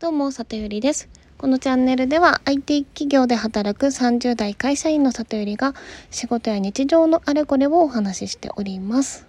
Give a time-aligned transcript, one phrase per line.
[0.00, 1.08] どうも、里ゆりです。
[1.38, 5.74] このチャンネルでは IT 企業で働く30代会社員の里ゆりが
[6.12, 9.26] 仕事や日常のあれこれをお話ししております。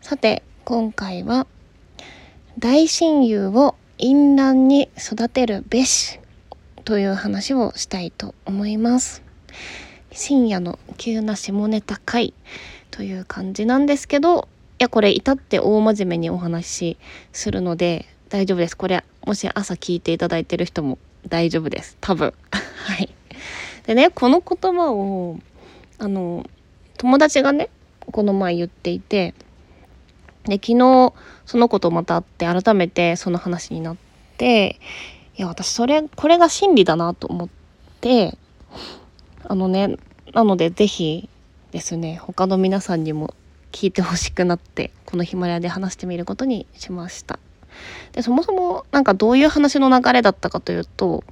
[0.00, 1.48] さて、今回は
[2.60, 6.20] 大親友を淫乱に育てるべし
[6.84, 9.20] という話をしたいと思います。
[10.12, 12.34] 深夜の急な下ネタ会
[12.92, 14.46] という感じなんですけど、
[14.78, 16.98] いや、これ至って大真面目にお話し
[17.32, 18.76] するので大丈夫です。
[18.76, 20.98] これ、もし朝聞いていただいてる人も
[21.28, 21.96] 大丈夫です。
[22.00, 22.32] 多分。
[22.50, 23.14] はい。
[23.86, 25.38] でね、この言葉を、
[25.98, 26.46] あの、
[26.96, 27.70] 友達がね、
[28.10, 29.34] この前言っていて、
[30.44, 31.12] で、昨日、
[31.46, 33.96] その子とまた会って、改めてその話になっ
[34.36, 34.78] て、
[35.36, 37.48] いや、私、それ、これが真理だなと思っ
[38.00, 38.36] て、
[39.44, 39.96] あのね、
[40.32, 41.28] なので、ぜひ
[41.72, 43.34] ですね、他の皆さんにも
[43.72, 47.38] 聞いてほしくなって、このヒマラヤで話してみることにしました。
[48.12, 51.24] でそもそもなんかどういう話の流れだったかというと、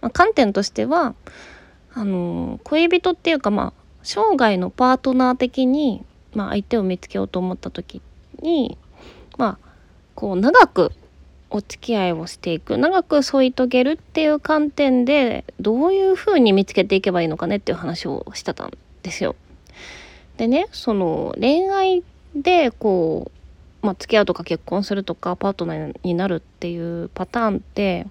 [0.00, 1.14] まあ、観点としては
[1.92, 6.04] あの恋人っていうかまあ生涯のパートナー的に、
[6.34, 8.02] まあ、相手を見つけようと思った時
[8.40, 8.76] に
[9.38, 9.68] まあ
[10.14, 10.92] こう長く
[11.50, 19.36] お付き合いをしていく長く添い遂げるっていう観点でどういうふうに見つけていけばいいのかねっていう話をしてたんですよ。
[20.36, 22.02] でねその恋愛
[22.34, 23.43] でこう
[23.84, 28.06] まあ、付き合うとか結婚するとかパートナーになるっていうパターンって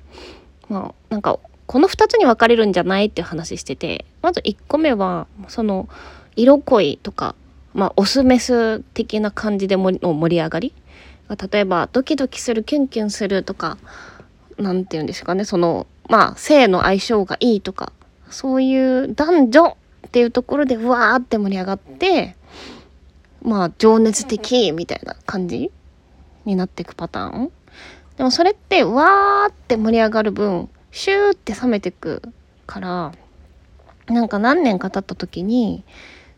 [0.70, 5.90] まあなんかこの2つに分かれるんじゃないっていう話しててまず1個目はその
[6.36, 7.34] 色恋とか、
[7.74, 10.74] まあ、オスメス的な感じでもの盛り上がり。
[11.52, 13.78] 例えばドキドキするキュンキュンするとか
[14.60, 15.46] 何て言うんですかね。
[15.46, 17.92] そのまあ性の相性がいいとか
[18.30, 22.36] そういう男女っていうところでうわーって盛り上がって
[23.44, 25.72] まあ情熱的みたいな感じ
[26.46, 27.52] になっていくパターン。
[28.18, 32.22] でもそれってわーって盛り上がる分シューって冷めてく
[32.68, 33.12] から
[34.08, 35.84] なんか何年か経った時に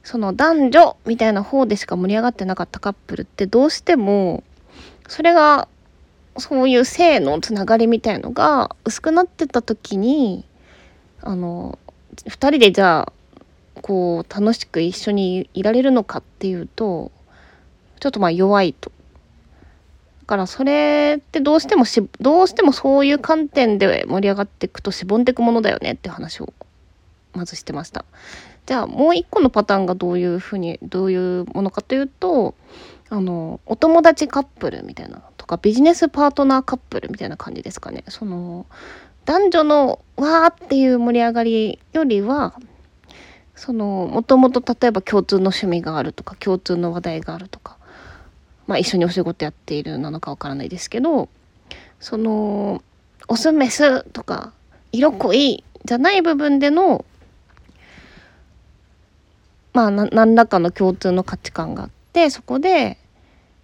[0.03, 4.43] その男女みたいな方でしか盛り上がってなかったカップルってどうしても
[5.07, 5.67] それが
[6.37, 10.45] そういう性のつながりみたいのが薄くなってた時に
[11.21, 11.79] あの
[12.25, 13.13] 2人でじゃあ
[13.81, 17.11] こう楽しく一緒にいられるのかっていうと
[17.99, 18.91] ちょっとまあ弱いと。
[20.21, 26.51] だからそれってどうしてもしどうしてもそういう観点で盛り上がっていくとしぼんでいくものだよねって話を
[27.33, 28.05] まずしてました。
[28.65, 32.55] じゃあもう一個のパターンがどういうふうにどういうものかというと
[33.09, 38.03] あのお友達カップルみたいなとかビジネスパートナーカップルみたいな感じですかね。
[38.07, 38.65] その
[39.25, 42.59] 男女のわーっていう盛り上がりよりは
[43.55, 47.77] そのもともと例えば共通の趣味があるとか共通の話題があるとか、
[48.67, 51.29] まあ、一緒にお仕事やっているなのかわからないですけど
[51.99, 52.83] その
[53.27, 54.51] オスメスとか
[54.91, 57.05] 色濃いじゃない部分での
[59.73, 62.97] まあ何らかの共通の価値観があってそこで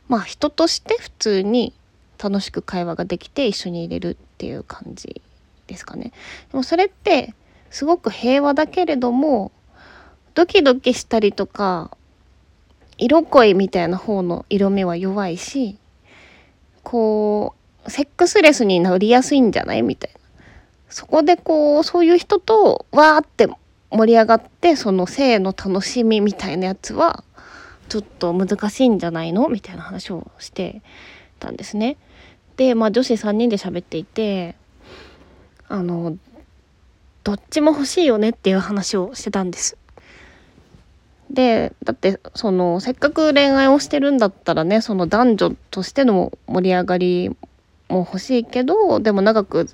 [0.07, 1.73] まあ人として普通に
[2.21, 5.21] 楽しく会話ができて一緒にいれるっていう感じ
[5.67, 6.11] ですかね。
[6.51, 7.33] でもそれって
[7.69, 9.51] すごく平和だけれども
[10.33, 11.95] ドキドキしたりとか
[12.97, 15.77] 色恋みたいな方の色味は弱いし
[16.83, 17.55] こ
[17.85, 20.19] うセックスレスになりやすいんじゃないみたいな
[20.89, 23.47] そこでこうそういう人とわーって
[23.89, 27.23] 盛り上がってその性の楽しみみたいなやつは
[27.89, 29.49] ちょっと難しいんじゃないの？
[29.49, 30.81] みたいな話をして
[31.39, 31.97] たんですね。
[32.55, 34.55] でまあ女子3人で喋っていて
[35.67, 36.17] あの
[37.23, 39.77] どっちも欲しいよねっていう話をしてたんです。
[41.31, 47.29] でだってそのせっかく恋愛をしてるんだったらねその男女としての盛り上がり
[47.89, 49.67] も欲しいけどでも長く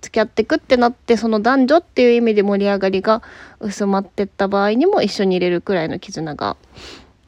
[0.00, 3.22] 付き合ってくってなってその男女っていう意味で盛り上がりが
[3.60, 6.56] 薄まってった場合にも一緒にいれるくらいの絆が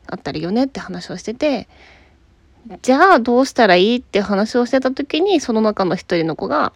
[0.06, 1.68] あったりよねって話をしてて
[2.82, 6.72] じゃあどうしたらいいって話をしてた時にその中の一人の子が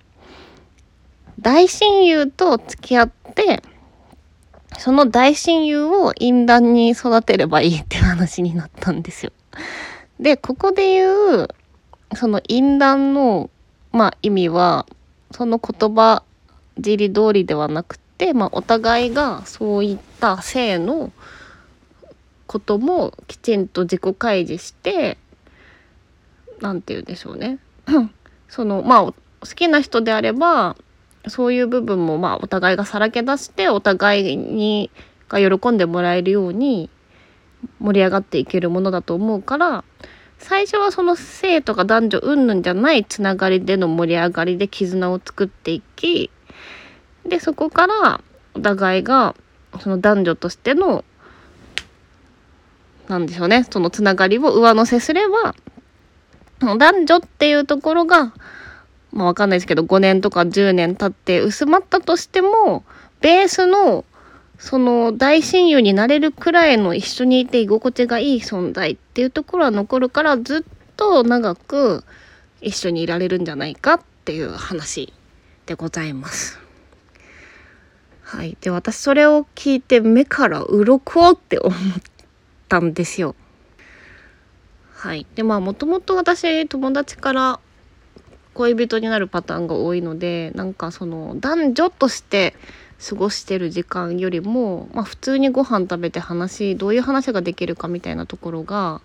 [1.41, 3.63] 大親友と付き合って
[4.81, 9.33] その大親友を淫乱に育てればいいっていう話になったんですよ。
[10.19, 11.49] で、ここで言う、
[12.17, 13.51] その淫乱の、
[13.93, 14.87] まあ、意味は、
[15.33, 16.23] その言葉
[16.83, 21.13] 尻通りではなくて、まあ、お互いがそういった性の
[22.47, 25.19] こともきちんと自己開示して、
[26.63, 27.59] 何て言うんでしょうね。
[28.49, 30.75] その、まあ、好きな人であれば、
[31.29, 34.91] そういう部分もまあお互いがさらけ出してお互いに
[35.29, 36.91] が喜んでもらえるように
[37.79, 39.85] 盛り上がっていけるものだと思うから
[40.39, 46.31] 最初はその性とか男女云々じゃないつながりでの盛り上がりで絆を作っていき
[47.27, 48.21] でそこから
[48.55, 49.37] お互いが
[49.81, 51.05] その男女としての
[53.09, 55.55] なんでしょうねそのつながりを上乗せすれば
[56.61, 58.33] 男女っていうところが
[59.13, 62.85] まあわかんないですけど5年とか10年経って薄まったとしても
[63.21, 64.05] ベースの
[64.59, 70.63] その大親友になれるくらいの一緒にいて居心地がいい存在っていうところは残るからずっ
[70.97, 72.05] と長く
[72.61, 75.13] 一緒にいられるんじゃないかっていう話
[75.65, 76.61] でございます。
[78.23, 78.57] はい。
[78.61, 81.75] で、私それを聞いて目から鱗って思っ
[82.69, 83.35] たんですよ。
[84.93, 85.27] はい。
[85.35, 87.61] で、まあもともと私友達から
[88.61, 92.55] 恋人になるパターンが多いので、なんかその男女として
[93.09, 99.01] 過ごしてる時間よりも、まあ、普通にご飯食べて話どういう話ができるかみたいなところが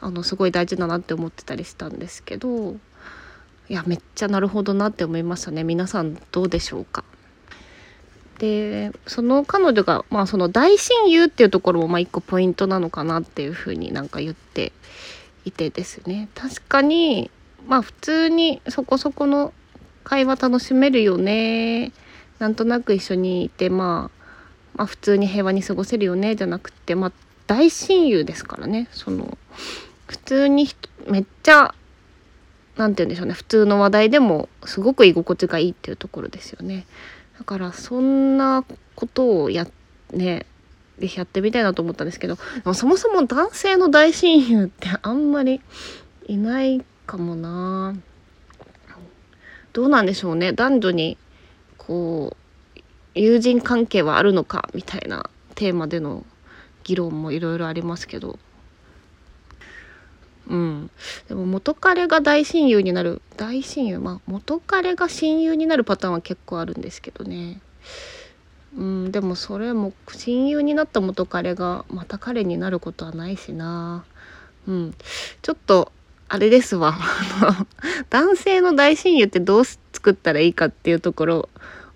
[0.00, 2.76] あのすごい大事だなって思ってたりしたんですけどい
[3.68, 5.62] やめっちゃなるほどなって思いましたね。
[5.64, 7.04] 皆さんどうでしょうか？
[8.38, 14.72] でその彼女が、まあ、その大親友っていうところもまあ一個ポイントなのかなっていうふうになんか言って
[15.44, 16.30] いてですね。
[16.34, 17.30] 確かに
[17.66, 19.52] まあ普通にそこそこの
[20.04, 21.92] 会話楽しめるよね。
[22.38, 24.22] なんとなく一緒にいて、まあ、
[24.74, 27.12] まあ普通に平和に過ごせるよねじゃなくてまあ
[27.46, 28.88] 大親友ですからね。
[28.92, 29.38] その
[30.06, 30.68] 普通に
[31.06, 31.74] めっちゃ
[32.76, 33.34] 何て言うんでしょうね。
[33.34, 36.86] 普通の話題でもすごく居心地がいいっていうところですよね。
[37.38, 39.66] だからそんなことをや
[40.12, 40.46] ね
[40.98, 42.36] ぜひやってみたいなと思ったんですけど
[42.74, 45.60] そもそも男性の大親友ってあんまり
[46.28, 47.94] いないかもな。
[49.74, 50.52] どうなんでしょうね。
[50.52, 51.18] 男女に
[51.76, 52.34] こ
[52.74, 52.80] う
[53.14, 56.24] 友人関係はあるのかみたいなテーマでの
[56.84, 58.38] 議論もいろいろありますけど。
[60.48, 60.90] うん。
[61.28, 67.60] でも元彼が大親友になる大親友まあ元彼が親友になるパターンは結構あるんですけどね。
[68.74, 69.12] うん。
[69.12, 74.04] でもそれも親友になった元彼がまた彼になることはないしな。
[74.66, 74.94] うん。
[75.42, 75.92] ちょっと
[76.34, 76.98] あれですわ
[78.08, 81.48] 男性の大親友ってどう作ったらいいかっていうところ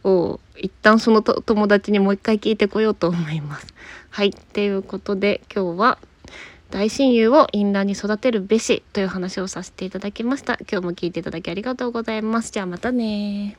[0.04, 3.66] を一旦その友達にもう一回聞いてこようと思います。
[4.10, 4.32] はい。
[4.32, 5.98] ということで今日は
[6.70, 10.58] 大親友をインラーに育てるべしという話をさせていただきました。
[10.70, 12.52] 今日も聞いていただきありがとうございます。
[12.52, 13.56] じゃあまたね